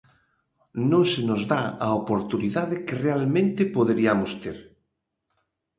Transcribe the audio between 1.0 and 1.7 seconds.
se nos dá